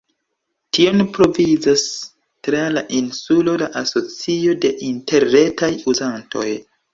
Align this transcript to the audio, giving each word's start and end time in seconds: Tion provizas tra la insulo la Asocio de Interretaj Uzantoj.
Tion 0.75 1.01
provizas 1.17 1.83
tra 2.47 2.61
la 2.77 2.83
insulo 3.01 3.53
la 3.63 3.67
Asocio 3.83 4.57
de 4.65 4.73
Interretaj 4.89 5.71
Uzantoj. 5.95 6.49